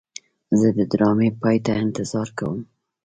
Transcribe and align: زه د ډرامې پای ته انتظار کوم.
زه 0.59 0.67
د 0.77 0.79
ډرامې 0.91 1.29
پای 1.41 1.57
ته 1.65 1.71
انتظار 1.83 2.27
کوم. 2.37 2.59